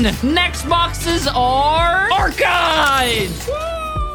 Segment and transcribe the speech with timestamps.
[0.00, 3.48] Next boxes are archives.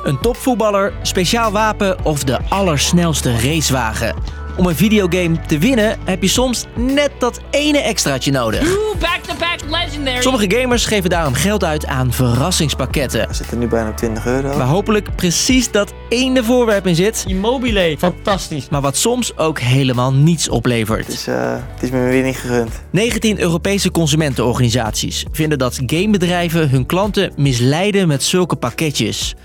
[0.03, 4.15] Een topvoetballer, speciaal wapen of de allersnelste racewagen.
[4.57, 8.59] Om een videogame te winnen heb je soms net dat ene extraatje nodig.
[8.59, 10.21] Two back-to-back legendary.
[10.21, 13.27] Sommige gamers geven daarom geld uit aan verrassingspakketten.
[13.27, 14.57] We zitten nu bijna op 20 euro.
[14.57, 18.69] Waar hopelijk precies dat ene voorwerp in zit, Immobile, fantastisch.
[18.69, 21.05] maar wat soms ook helemaal niets oplevert.
[21.05, 22.69] Het is, eh, het is me weer niet gegund.
[22.89, 29.35] 19 Europese consumentenorganisaties vinden dat gamebedrijven hun klanten misleiden met zulke pakketjes.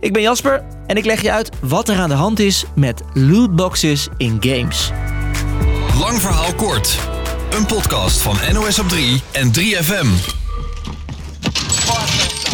[0.00, 3.02] Ik ben Jasper en ik leg je uit wat er aan de hand is met
[3.14, 4.90] lootboxes in games.
[5.98, 6.98] Lang verhaal kort.
[7.50, 10.36] Een podcast van NOS op 3 en 3FM.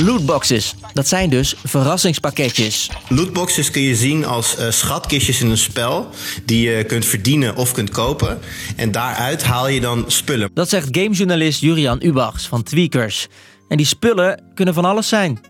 [0.04, 2.90] Lootboxes, dat zijn dus verrassingspakketjes.
[3.08, 6.08] Lootboxes kun je zien als eh, schatkistjes in een spel
[6.44, 8.38] die je kunt verdienen of kunt kopen.
[8.76, 10.50] En daaruit haal je dan spullen.
[10.54, 13.26] Dat zegt gamejournalist Jurian Ubachs van Tweakers.
[13.68, 15.40] En die spullen kunnen van alles zijn.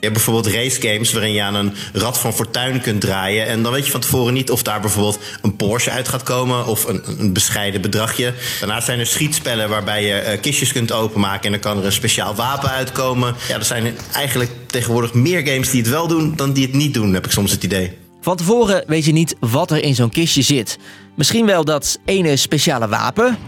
[0.00, 3.46] Je hebt bijvoorbeeld racegames waarin je aan een rad van fortuin kunt draaien.
[3.46, 6.66] En dan weet je van tevoren niet of daar bijvoorbeeld een Porsche uit gaat komen
[6.66, 8.32] of een, een bescheiden bedragje.
[8.60, 11.92] Daarnaast zijn er schietspellen waarbij je eh, kistjes kunt openmaken en dan kan er een
[11.92, 13.34] speciaal wapen uitkomen.
[13.48, 16.94] Ja, er zijn eigenlijk tegenwoordig meer games die het wel doen dan die het niet
[16.94, 17.96] doen, heb ik soms het idee.
[18.20, 20.78] Van tevoren weet je niet wat er in zo'n kistje zit.
[21.14, 23.38] Misschien wel dat ene speciale wapen.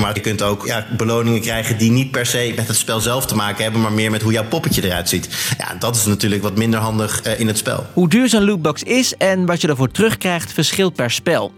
[0.00, 3.26] Maar je kunt ook ja, beloningen krijgen die niet per se met het spel zelf
[3.26, 5.54] te maken hebben, maar meer met hoe jouw poppetje eruit ziet.
[5.58, 7.86] Ja, dat is natuurlijk wat minder handig eh, in het spel.
[7.92, 11.52] Hoe duur zo'n lootbox is en wat je ervoor terugkrijgt verschilt per spel.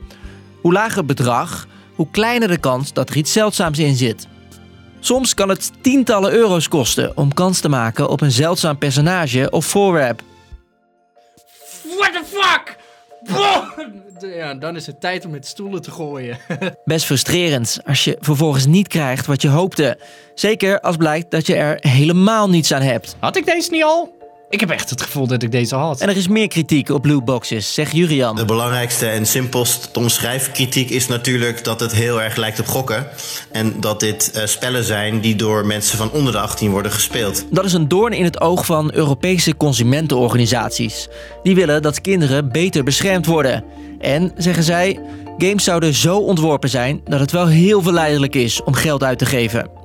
[0.60, 4.26] Hoe lager het bedrag, hoe kleiner de kans dat er iets zeldzaams in zit.
[5.00, 9.66] Soms kan het tientallen euro's kosten om kans te maken op een zeldzaam personage of
[9.66, 10.22] voorwerp.
[11.98, 12.80] What the fuck?
[14.20, 16.38] Ja, dan is het tijd om met stoelen te gooien.
[16.84, 19.98] Best frustrerend als je vervolgens niet krijgt wat je hoopte.
[20.34, 23.16] Zeker als blijkt dat je er helemaal niets aan hebt.
[23.18, 24.21] Had ik deze niet al?
[24.52, 26.00] Ik heb echt het gevoel dat ik deze had.
[26.00, 28.36] En er is meer kritiek op lootboxes, zegt Jurian.
[28.36, 32.66] De belangrijkste en simpelst te omschrijven kritiek is natuurlijk dat het heel erg lijkt op
[32.66, 33.06] gokken.
[33.50, 37.44] En dat dit eh, spellen zijn die door mensen van onder de 18 worden gespeeld.
[37.50, 41.08] Dat is een doorn in het oog van Europese consumentenorganisaties.
[41.42, 43.64] Die willen dat kinderen beter beschermd worden.
[43.98, 45.00] En, zeggen zij,
[45.38, 49.26] games zouden zo ontworpen zijn dat het wel heel verleidelijk is om geld uit te
[49.26, 49.81] geven.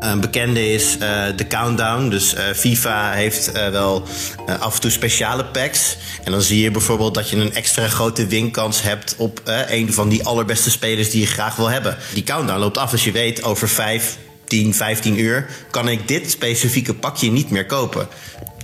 [0.00, 2.08] Een bekende is eh, de Countdown.
[2.08, 4.02] Dus eh, FIFA heeft eh, wel
[4.46, 5.96] eh, af en toe speciale packs.
[6.24, 9.92] En dan zie je bijvoorbeeld dat je een extra grote winkans hebt op eh, een
[9.92, 11.96] van die allerbeste spelers die je graag wil hebben.
[12.14, 16.30] Die Countdown loopt af als je weet over 5, 10, 15 uur kan ik dit
[16.30, 18.08] specifieke pakje niet meer kopen.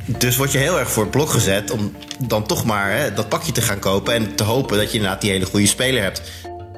[0.05, 3.29] Dus word je heel erg voor het blok gezet om dan toch maar hè, dat
[3.29, 6.23] pakje te gaan kopen en te hopen dat je inderdaad die hele goede speler hebt.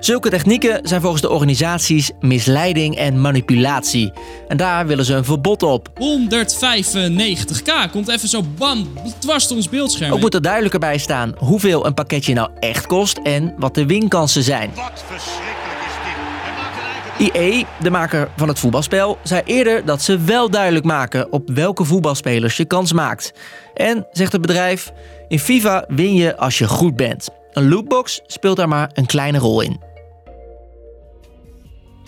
[0.02, 4.12] Zulke technieken zijn volgens de organisaties misleiding en manipulatie.
[4.48, 5.88] En daar willen ze een verbod op.
[5.88, 7.90] 195k.
[7.90, 10.12] Komt even zo bam, dwars door ons beeldscherm.
[10.12, 13.86] Ook moet er duidelijker bij staan hoeveel een pakketje nou echt kost en wat de
[13.86, 14.70] winkansen zijn.
[14.74, 17.30] Wat verschrikkelijk is dit.
[17.30, 21.50] Eigen EA, de maker van het voetbalspel, zei eerder dat ze wel duidelijk maken op
[21.54, 23.32] welke voetbalspelers je kans maakt.
[23.74, 24.92] En, zegt het bedrijf,
[25.28, 27.28] in FIFA win je als je goed bent.
[27.52, 29.91] Een lootbox speelt daar maar een kleine rol in.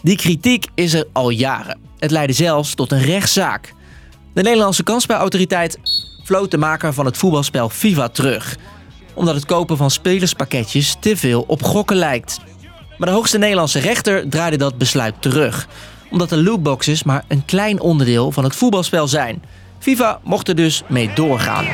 [0.05, 1.79] Die kritiek is er al jaren.
[1.99, 3.75] Het leidde zelfs tot een rechtszaak.
[4.35, 5.79] De Nederlandse kansspelautoriteit
[6.25, 8.57] floot de maker van het voetbalspel FIFA terug.
[9.15, 12.41] Omdat het kopen van spelerspakketjes te veel op gokken lijkt.
[12.99, 15.69] Maar de hoogste Nederlandse rechter draaide dat besluit terug.
[16.11, 19.43] Omdat de lootboxes maar een klein onderdeel van het voetbalspel zijn.
[19.79, 21.67] FIFA mocht er dus mee doorgaan.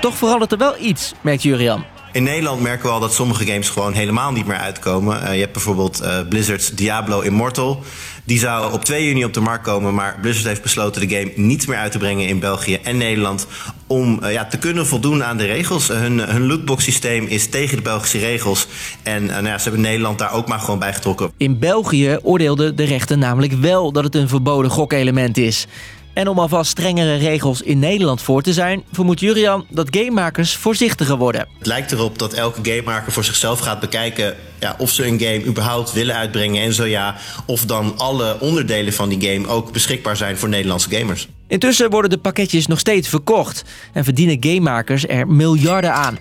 [0.00, 1.93] Toch verandert er wel iets, merkt Jurian.
[2.14, 5.22] In Nederland merken we al dat sommige games gewoon helemaal niet meer uitkomen.
[5.22, 7.82] Eh, je hebt bijvoorbeeld eh, Blizzard's Diablo Immortal.
[8.24, 11.32] Die zou op 2 juni op de markt komen, maar Blizzard heeft besloten de game
[11.36, 13.46] niet meer uit te brengen in België en Nederland.
[13.86, 15.88] Om eh, ja, te kunnen voldoen aan de regels.
[15.88, 18.66] Hun, hun lootbox systeem is tegen de Belgische regels.
[19.02, 21.30] En nou ja, ze hebben Nederland daar ook maar gewoon bij getrokken.
[21.36, 25.66] In België oordeelde de rechter namelijk wel dat het een verboden gokelement is.
[26.14, 31.16] En om alvast strengere regels in Nederland voor te zijn, vermoedt Jurian dat gamemakers voorzichtiger
[31.16, 31.48] worden.
[31.58, 35.44] Het lijkt erop dat elke gamemaker voor zichzelf gaat bekijken ja, of ze een game
[35.44, 36.62] überhaupt willen uitbrengen.
[36.62, 37.16] En zo ja,
[37.46, 41.28] of dan alle onderdelen van die game ook beschikbaar zijn voor Nederlandse gamers.
[41.46, 46.18] Intussen worden de pakketjes nog steeds verkocht en verdienen gamemakers er miljarden aan.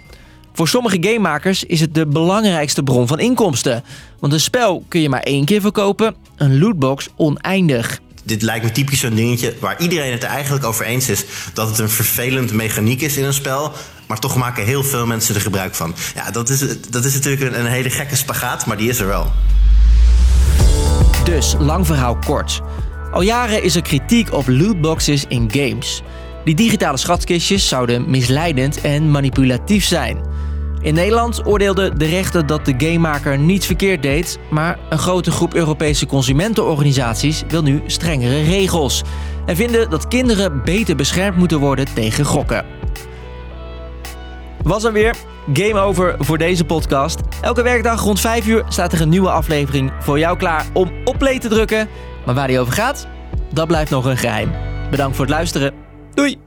[0.54, 3.84] Voor sommige gamemakers is het de belangrijkste bron van inkomsten.
[4.20, 8.02] Want een spel kun je maar één keer verkopen, een lootbox oneindig.
[8.24, 11.24] Dit lijkt me typisch zo'n dingetje waar iedereen het eigenlijk over eens is
[11.54, 13.74] dat het een vervelend mechaniek is in een spel.
[14.08, 15.96] Maar toch maken heel veel mensen er gebruik van.
[16.16, 16.60] Ja, dat is,
[16.90, 19.32] dat is natuurlijk een, een hele gekke spagaat, maar die is er wel.
[21.24, 22.62] Dus, lang verhaal kort.
[23.12, 26.02] Al jaren is er kritiek op lootboxes in games.
[26.44, 30.33] Die digitale schatkistjes zouden misleidend en manipulatief zijn.
[30.84, 35.54] In Nederland oordeelde de rechter dat de gamemaker niets verkeerd deed, maar een grote groep
[35.54, 39.04] Europese consumentenorganisaties wil nu strengere regels
[39.46, 42.66] en vinden dat kinderen beter beschermd moeten worden tegen gokken.
[44.64, 45.16] Was er weer.
[45.54, 47.20] Game over voor deze podcast.
[47.42, 51.18] Elke werkdag rond 5 uur staat er een nieuwe aflevering voor jou klaar om op
[51.18, 51.88] play te drukken.
[52.26, 53.08] Maar waar die over gaat,
[53.54, 54.52] dat blijft nog een geheim.
[54.90, 55.74] Bedankt voor het luisteren.
[56.14, 56.38] Doei!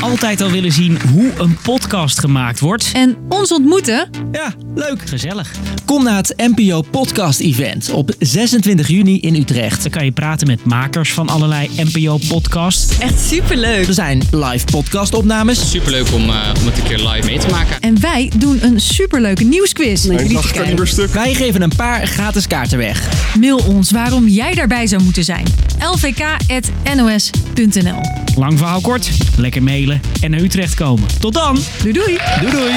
[0.00, 2.90] Altijd al willen zien hoe een podcast gemaakt wordt.
[2.92, 4.10] En ons ontmoeten?
[4.32, 5.08] Ja, leuk.
[5.08, 5.50] Gezellig.
[5.84, 9.82] Kom naar het NPO Podcast Event op 26 juni in Utrecht.
[9.82, 12.98] Dan kan je praten met makers van allerlei NPO-podcasts.
[12.98, 13.86] Echt superleuk.
[13.86, 15.70] Er zijn live podcastopnames.
[15.70, 17.80] Superleuk om, uh, om het een keer live mee te maken.
[17.80, 20.06] En wij doen een superleuke nieuwsquiz.
[21.12, 23.08] Wij geven een paar gratis kaarten weg.
[23.40, 25.44] Mail ons waarom jij daarbij zou moeten zijn.
[25.92, 26.80] lvk.nos.nl
[28.36, 29.62] Lang verhaal kort, lekker
[30.20, 31.08] en naar Utrecht komen.
[31.18, 31.58] Tot dan!
[31.82, 32.18] Doei doei!
[32.40, 32.72] Doei doei!